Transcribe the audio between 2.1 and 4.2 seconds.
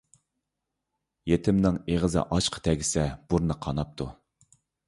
ئاشقا تەگسە بۇرنى قاناپتۇ.